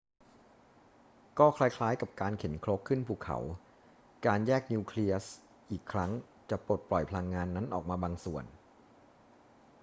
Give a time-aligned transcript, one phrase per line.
[1.39, 3.37] ก็คล้าย ๆ กับการเข็นครกขึ้นภูเขา
[4.25, 5.23] การแยกนิวเคลียส
[5.71, 6.11] อีกครั้ง
[6.49, 8.45] จะปลดปล่อยพลังงานนั้นออกมาบางส่วน